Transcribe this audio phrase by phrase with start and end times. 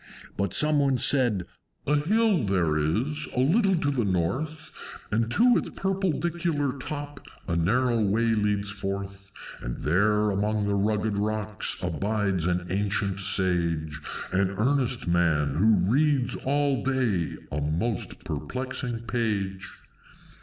[0.35, 1.45] But some one said,
[1.85, 4.71] "A hill there is, a little to the north,
[5.11, 9.29] And to its purpledicular top a narrow way leads forth;
[9.61, 13.99] And there among the rugged rocks abides an ancient Sage,
[14.33, 19.69] An earnest Man, who reads all day a most perplexing page.